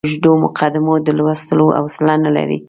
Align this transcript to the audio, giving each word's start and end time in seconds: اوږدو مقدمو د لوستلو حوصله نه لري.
اوږدو 0.07 0.31
مقدمو 0.45 0.93
د 1.05 1.07
لوستلو 1.17 1.65
حوصله 1.77 2.15
نه 2.25 2.31
لري. 2.37 2.59